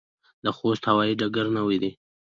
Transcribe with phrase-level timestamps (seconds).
[0.43, 1.91] د خوست هوايي ډګر نوی دی